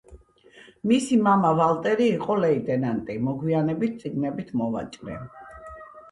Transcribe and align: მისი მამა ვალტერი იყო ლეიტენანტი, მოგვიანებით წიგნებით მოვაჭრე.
მისი 0.91 1.17
მამა 1.25 1.49
ვალტერი 1.59 2.07
იყო 2.13 2.37
ლეიტენანტი, 2.45 3.17
მოგვიანებით 3.27 3.99
წიგნებით 4.05 4.49
მოვაჭრე. 4.63 5.19